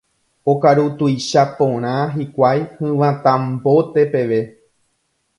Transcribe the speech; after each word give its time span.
okaru 0.51 0.85
tuicha 0.99 1.43
porã 1.57 1.93
hikuái 2.15 2.59
hyvatãmbóte 2.79 4.03
peve 4.15 4.41